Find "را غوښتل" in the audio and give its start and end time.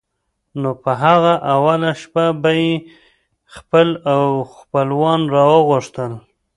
5.33-6.11